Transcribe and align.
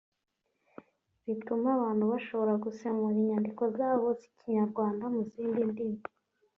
ritume 1.25 1.67
abantu 1.77 2.03
bashobora 2.11 2.53
gusemura 2.65 3.15
inyandiko 3.21 3.63
zabo 3.77 4.07
z’ikinyarwanda 4.19 5.03
mu 5.13 5.21
zindi 5.29 5.61
ndimi 5.71 6.01